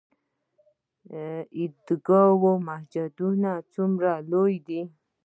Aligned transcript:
عیدګاه 1.57 2.29
جومات 2.91 3.63
څومره 3.75 4.11
لوی 4.31 4.55
دی؟ 4.67 4.81